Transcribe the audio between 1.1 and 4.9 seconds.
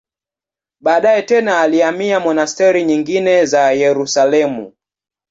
tena alihamia monasteri nyingine za Yerusalemu.